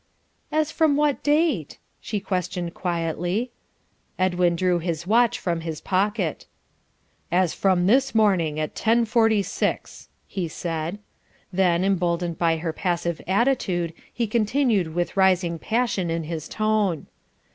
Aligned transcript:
"As 0.51 0.71
from 0.71 0.95
what 0.97 1.21
date?" 1.21 1.77
she 1.99 2.19
questioned 2.19 2.73
quietly. 2.73 3.51
Edwin 4.17 4.55
drew 4.55 4.79
his 4.79 5.05
watch 5.05 5.37
from 5.37 5.61
his 5.61 5.79
pocket. 5.79 6.47
"As 7.31 7.53
from 7.53 7.85
this 7.85 8.15
morning, 8.15 8.59
at 8.59 8.73
ten 8.73 9.05
forty 9.05 9.43
six," 9.43 10.09
he 10.25 10.47
said. 10.47 10.97
Then, 11.53 11.83
emboldened 11.85 12.39
by 12.39 12.57
her 12.57 12.73
passive 12.73 13.21
attitude, 13.27 13.93
he 14.11 14.25
continued 14.25 14.95
with 14.95 15.15
rising 15.15 15.59
passion 15.59 16.09
in 16.09 16.23
his 16.23 16.47
tone. 16.49 17.05